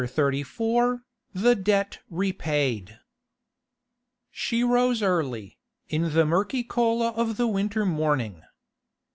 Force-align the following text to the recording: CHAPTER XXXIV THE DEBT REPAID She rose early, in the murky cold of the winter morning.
CHAPTER 0.01 0.23
XXXIV 0.31 1.01
THE 1.35 1.55
DEBT 1.55 1.99
REPAID 2.09 2.97
She 4.31 4.63
rose 4.63 5.03
early, 5.03 5.59
in 5.89 6.15
the 6.15 6.25
murky 6.25 6.63
cold 6.63 7.03
of 7.15 7.37
the 7.37 7.45
winter 7.45 7.85
morning. 7.85 8.41